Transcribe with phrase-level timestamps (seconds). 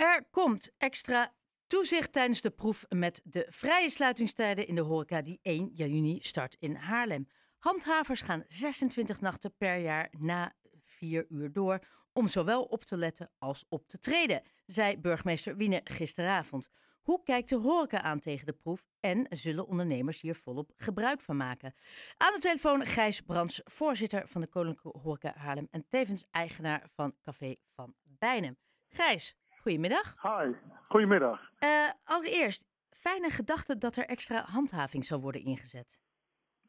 [0.00, 1.34] Er komt extra
[1.66, 6.56] toezicht tijdens de proef met de vrije sluitingstijden in de horeca die 1 juni start
[6.58, 7.28] in Haarlem.
[7.58, 10.52] Handhavers gaan 26 nachten per jaar na
[10.84, 15.80] 4 uur door om zowel op te letten als op te treden, zei burgemeester Wiene
[15.84, 16.68] gisteravond.
[17.02, 21.36] Hoe kijkt de horeca aan tegen de proef en zullen ondernemers hier volop gebruik van
[21.36, 21.74] maken?
[22.16, 27.14] Aan de telefoon Gijs Brands, voorzitter van de Koninklijke Horeca Haarlem en tevens eigenaar van
[27.22, 28.56] Café van Bijnem.
[28.88, 30.14] Gijs, goedemiddag.
[30.22, 30.52] Hi,
[30.88, 31.50] goedemiddag.
[31.64, 35.98] Uh, allereerst, fijne gedachte dat er extra handhaving zou worden ingezet.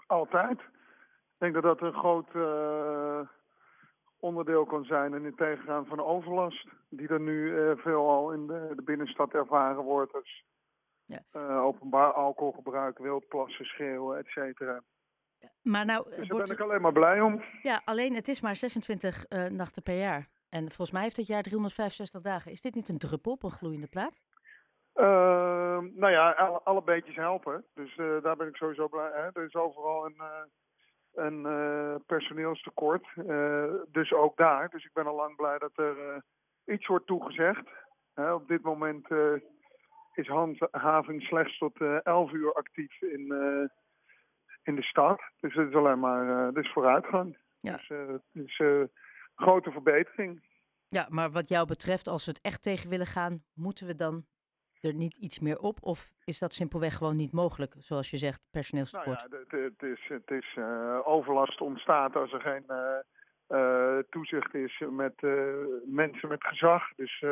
[0.07, 0.59] Altijd.
[0.59, 3.19] Ik denk dat dat een groot uh,
[4.19, 6.67] onderdeel kan zijn in het tegengaan van overlast.
[6.89, 10.13] Die er nu uh, veelal in de, de, binnenstad ervaren wordt.
[10.13, 10.45] Dus
[11.05, 11.23] ja.
[11.59, 14.81] openbaar alcoholgebruik, wildplassen, schreeuwen, et cetera.
[15.61, 16.47] Maar nou, dus daar wordt...
[16.47, 17.43] ben ik alleen maar blij om.
[17.61, 20.29] Ja, alleen het is maar 26 nachten per jaar.
[20.51, 22.51] En volgens mij heeft het jaar 365 dagen.
[22.51, 24.21] Is dit niet een druppel op een gloeiende plaat?
[24.95, 27.65] Uh, nou ja, alle, alle beetjes helpen.
[27.73, 29.11] Dus uh, daar ben ik sowieso blij.
[29.13, 29.29] Hè?
[29.33, 30.43] Er is overal een, uh,
[31.13, 33.07] een personeelstekort.
[33.91, 34.69] dus ook daar.
[34.69, 36.23] Dus ik ben al lang blij dat er
[36.65, 37.69] iets wordt toegezegd.
[38.15, 39.07] op dit moment
[40.13, 43.33] is handhaving slechts tot 11 uur actief in,
[44.63, 45.21] in de stad.
[45.39, 47.37] Dus het is alleen maar dus vooruitgang.
[47.59, 47.79] Ja.
[48.31, 48.61] Dus
[49.35, 50.49] grote verbetering.
[50.87, 54.25] Ja, maar wat jou betreft, als we het echt tegen willen gaan, moeten we dan
[54.81, 55.77] er niet iets meer op?
[55.81, 59.29] Of is dat simpelweg gewoon niet mogelijk, zoals je zegt, personeelstekort?
[59.29, 62.97] Nou ja, het, is, het is uh, overlast ontstaat als er geen uh,
[63.49, 65.21] uh, toezicht is met
[65.85, 66.83] mensen met gezag.
[66.95, 67.25] Dus,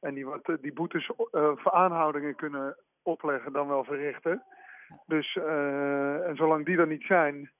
[0.00, 4.42] en die, wat, die boetes voor aanhoudingen kunnen opleggen, dan wel verrichten.
[5.06, 7.50] Dus, en zolang die er niet zijn,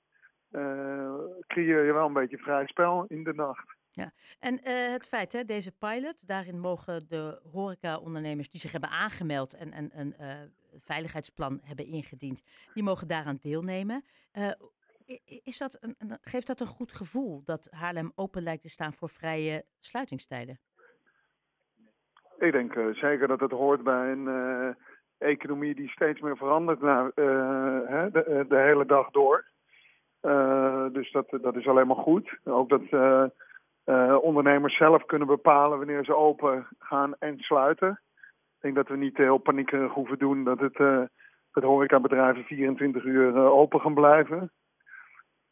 [1.47, 3.77] creëer je wel een beetje vrij spel in de nacht.
[3.97, 8.91] Ja, en uh, het feit, hè, deze pilot, daarin mogen de horeca-ondernemers die zich hebben
[8.91, 10.27] aangemeld en, en een uh,
[10.79, 12.43] veiligheidsplan hebben ingediend,
[12.75, 14.05] die mogen daaraan deelnemen.
[14.33, 14.51] Uh,
[15.45, 18.93] is dat een, een, geeft dat een goed gevoel dat Haarlem open lijkt te staan
[18.93, 20.59] voor vrije sluitingstijden?
[22.38, 24.77] Ik denk zeker dat het hoort bij een
[25.19, 27.05] economie die steeds meer verandert naar,
[27.87, 29.44] hè, de, de, hele dag door.
[30.93, 32.39] Dus dat, dat is alleen maar goed.
[32.45, 38.01] Ook dat uh, ondernemers zelf kunnen bepalen wanneer ze open gaan en sluiten.
[38.57, 40.79] Ik denk dat we niet heel paniekerig hoeven doen dat het,
[41.51, 44.53] het horecabedrijven 24 uur open gaan blijven.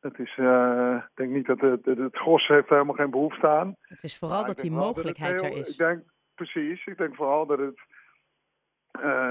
[0.00, 3.77] Het is, ik denk niet dat het, het, het gros heeft helemaal geen behoefte aan.
[3.81, 5.71] Het is vooral dat die mogelijkheid heel, er is.
[5.71, 6.03] Ik denk,
[6.34, 7.81] precies, ik denk vooral dat het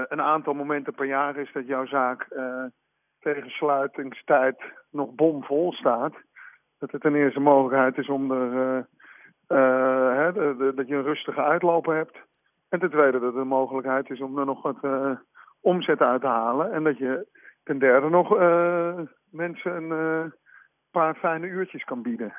[0.08, 2.26] een aantal momenten per jaar is dat jouw zaak
[3.24, 6.14] tegen sluitingstijd nog bomvol staat
[6.78, 8.76] dat het ten eerste mogelijkheid is om er,
[9.48, 10.32] uh, hè,
[10.74, 12.16] dat je een rustige uitloper hebt.
[12.68, 15.10] En ten tweede dat er een mogelijkheid is om er nog wat uh,
[15.60, 16.72] omzet uit te halen.
[16.72, 17.26] En dat je
[17.62, 18.28] ten derde nog
[19.30, 20.32] mensen een
[20.90, 22.34] paar fijne uurtjes kan bieden.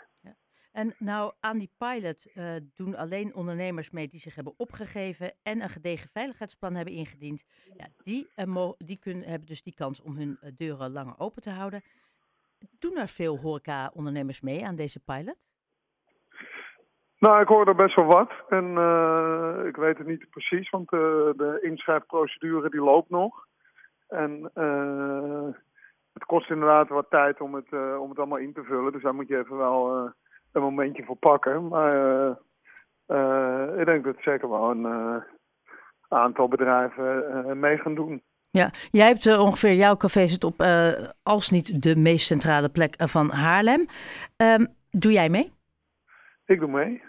[0.75, 2.28] En nou, aan die pilot
[2.75, 7.44] doen alleen ondernemers mee die zich hebben opgegeven en een gedegen veiligheidsplan hebben ingediend.
[7.78, 8.28] Ja, die
[8.78, 11.84] die kunnen, hebben dus die kans om hun deuren langer open te houden.
[12.80, 15.35] Doen er veel horeca-ondernemers mee aan deze pilot?
[17.19, 18.31] Nou, ik hoor er best wel wat.
[18.50, 18.69] En
[19.68, 23.47] ik weet het niet precies, want de inschrijfprocedure die loopt nog.
[24.08, 24.52] En
[26.14, 28.91] het kost inderdaad wat tijd om het, om het allemaal in te vullen.
[28.91, 30.14] Dus daar moet je even wel
[30.55, 31.67] een momentje voor pakken.
[31.67, 31.93] Maar
[33.79, 35.23] ik denk dat zeker wel een
[36.07, 38.21] aantal bedrijven mee gaan doen.
[38.49, 40.91] Ja, jij hebt uh, ongeveer jouw café zit op, uh,
[41.23, 43.85] als niet de meest centrale plek uh, van Haarlem.
[44.38, 45.51] Um, doe jij mee?
[46.45, 47.03] Ik doe mee.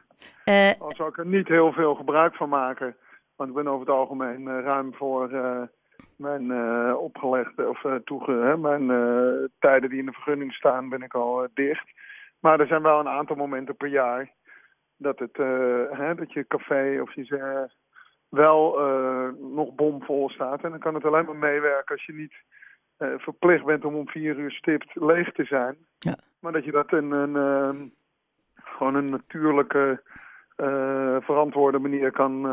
[0.78, 2.96] Al zou ik er niet heel veel gebruik van maken.
[3.36, 5.30] Want ik ben over het algemeen ruim voor
[6.16, 6.52] mijn
[6.96, 8.86] opgelegde, of toege, hè, mijn
[9.58, 11.86] tijden die in de vergunning staan, ben ik al dicht.
[12.46, 14.32] Maar er zijn wel een aantal momenten per jaar
[14.96, 15.36] dat, het,
[15.90, 17.68] hè, dat je café of je
[18.28, 20.62] wel uh, nog bomvol staat.
[20.62, 22.34] En dan kan het alleen maar meewerken als je niet
[22.98, 25.76] uh, verplicht bent om om vier uur stipt leeg te zijn.
[25.98, 26.16] Ja.
[26.40, 27.86] Maar dat je dat in een, uh,
[28.54, 30.02] gewoon een natuurlijke,
[30.56, 32.46] uh, verantwoorde manier kan,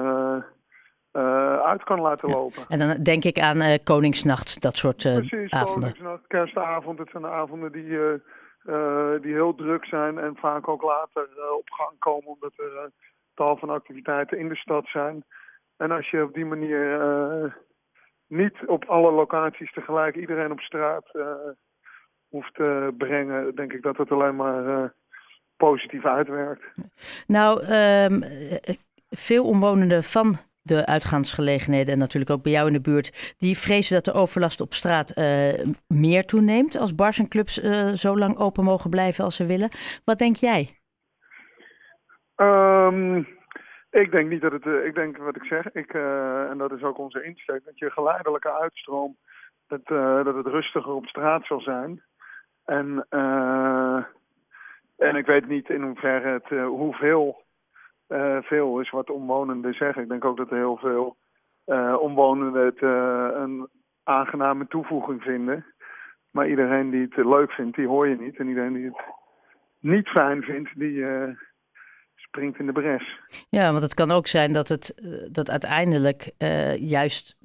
[1.63, 2.63] uit kan laten lopen.
[2.67, 5.91] En dan denk ik aan Koningsnacht, dat soort Precies, avonden.
[5.91, 6.99] Koningsnacht, kerstavond.
[6.99, 7.97] Het zijn avonden die,
[9.21, 11.27] die heel druk zijn en vaak ook later
[11.57, 12.91] op gang komen omdat er
[13.33, 15.23] tal van activiteiten in de stad zijn.
[15.77, 17.61] En als je op die manier
[18.27, 21.11] niet op alle locaties tegelijk iedereen op straat
[22.29, 24.93] hoeft te brengen, denk ik dat het alleen maar
[25.57, 26.63] positief uitwerkt.
[27.27, 28.23] Nou, um,
[29.09, 33.95] veel omwonenden van de uitgaansgelegenheden en natuurlijk ook bij jou in de buurt, die vrezen
[33.95, 35.15] dat de overlast op straat
[35.87, 37.53] meer toeneemt als bars en clubs
[37.93, 39.69] zo lang open mogen blijven als ze willen.
[40.05, 40.69] Wat denk jij?
[42.35, 43.27] Um,
[43.89, 46.97] ik denk niet dat het, ik denk wat ik zeg, ik, en dat is ook
[46.97, 49.17] onze insteek, dat je geleidelijke uitstroom,
[49.67, 49.87] dat,
[50.25, 52.03] dat het rustiger op straat zal zijn.
[52.65, 53.05] En,
[54.97, 57.42] en ik weet niet in hoeverre het, hoeveel
[58.41, 60.03] veel is wat omwonenden zeggen.
[60.03, 61.15] Ik denk ook dat heel veel
[61.65, 63.67] uh, omwonenden het uh, een
[64.03, 65.65] aangename toevoeging vinden.
[66.31, 68.37] Maar iedereen die het leuk vindt, die hoor je niet.
[68.37, 69.01] En iedereen die het
[69.79, 71.05] niet fijn vindt, die
[72.15, 73.19] springt in de bres.
[73.49, 75.01] Ja, want het kan ook zijn dat, het,
[75.31, 76.31] dat uiteindelijk
[76.75, 77.37] juist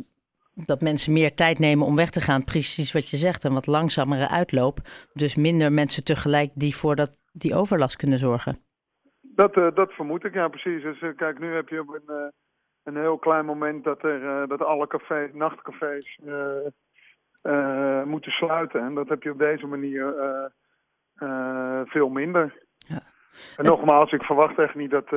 [0.55, 2.45] dat mensen meer tijd nemen om weg te gaan.
[2.45, 4.79] Precies wat je zegt, een wat langzamere uitloop.
[5.13, 8.59] Dus minder mensen tegelijk die voor dat, die overlast kunnen zorgen.
[9.39, 10.83] Dat, uh, dat vermoed ik, ja precies.
[10.83, 12.27] Dus uh, kijk, nu heb je op een, uh,
[12.83, 16.19] een heel klein moment dat, er, dat alle cafés, nachtcafés
[18.05, 18.81] moeten sluiten.
[18.81, 20.15] En dat heb je op deze manier
[21.85, 22.63] veel minder.
[22.77, 23.03] Ja.
[23.57, 25.09] En nogmaals, ik verwacht echt niet dat,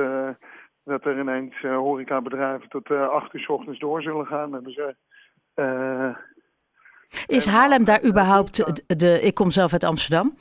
[0.84, 4.62] dat er ineens horecabedrijven tot acht uur s ochtends door zullen gaan.
[7.26, 10.36] Is Haarlem daar überhaupt, de, ik kom zelf uit Amsterdam,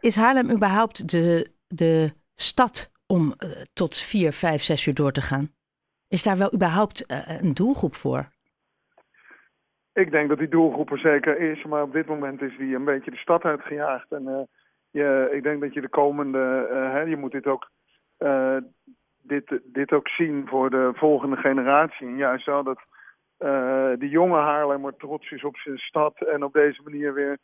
[0.00, 5.20] is Haarlem überhaupt de, de stad om uh, tot vier, vijf, zes uur door te
[5.20, 5.50] gaan?
[6.08, 8.30] Is daar wel überhaupt uh, een doelgroep voor?
[9.92, 12.84] Ik denk dat die doelgroep er zeker is, maar op dit moment is die een
[12.84, 14.12] beetje de stad uitgejaagd.
[14.12, 14.40] En uh,
[14.90, 17.70] je, ik denk dat je de komende, hè, je moet dit ook,
[19.22, 22.06] dit, dit ook zien voor de volgende generatie.
[22.06, 22.80] En juist zo dat
[23.98, 27.38] de jonge Haarlemmer trots is op zijn stad en op deze manier weer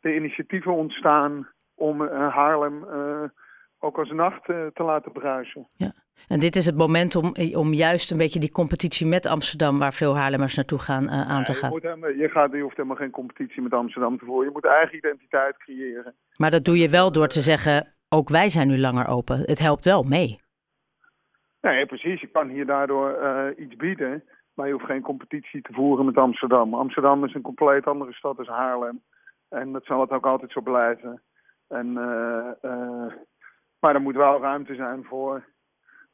[0.00, 1.48] de initiatieven ontstaan
[1.78, 2.84] om Haarlem
[3.78, 5.68] ook als nacht uh, te laten bruisen.
[5.76, 5.92] Ja.
[6.28, 9.92] En dit is het moment om, om juist een beetje die competitie met Amsterdam, waar
[9.92, 11.72] veel Haarlemmers naartoe gaan, uh, aan te gaan.
[11.72, 14.46] Je, helemaal, je, gaat, je hoeft helemaal geen competitie met Amsterdam te voeren.
[14.46, 16.14] Je moet eigen identiteit creëren.
[16.36, 19.40] Maar dat doe je wel door te zeggen, ook wij zijn nu langer open.
[19.40, 20.40] Het helpt wel mee.
[21.60, 22.20] Nee, precies.
[22.20, 24.24] Je kan hier daardoor uh, iets bieden,
[24.54, 26.74] maar je hoeft geen competitie te voeren met Amsterdam.
[26.74, 29.02] Amsterdam is een compleet andere stad dan Haarlem.
[29.48, 31.22] En dat zal het ook altijd zo blijven.
[31.68, 31.92] En
[33.80, 35.44] maar er moet wel ruimte zijn voor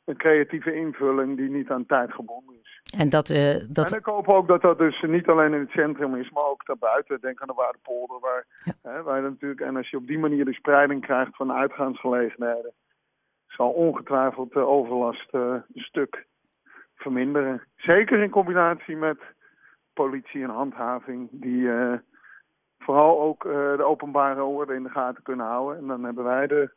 [0.04, 2.80] een creatieve invulling die niet aan tijd gebonden is.
[2.98, 3.92] En, dat, uh, dat...
[3.92, 6.66] en ik hoop ook dat dat dus niet alleen in het centrum is, maar ook
[6.66, 7.20] daarbuiten.
[7.20, 8.46] Denk aan de Waardepolder, waar,
[8.82, 12.72] hè, waar natuurlijk, en als je op die manier de spreiding krijgt van uitgaansgelegenheden,
[13.46, 16.26] zal ongetwijfeld de overlast uh, een stuk
[16.94, 17.62] verminderen.
[17.76, 19.18] Zeker in combinatie met
[19.92, 21.94] politie en handhaving, die uh,
[22.84, 25.78] vooral ook de openbare orde in de gaten kunnen houden.
[25.78, 26.70] En dan hebben wij de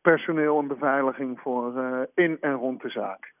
[0.00, 3.32] personeel en beveiliging voor uh, in en rond de zaak.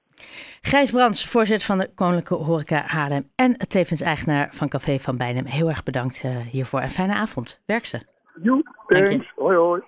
[0.62, 5.44] Gijs Brands, voorzitter van de Koninklijke Horeca Haarlem en tevens eigenaar van Café van Bijnem.
[5.44, 7.62] Heel erg bedankt uh, hiervoor en fijne avond.
[7.66, 8.00] Werk ze.
[8.42, 9.32] Jo, thanks.
[9.36, 9.82] Hoi hoi.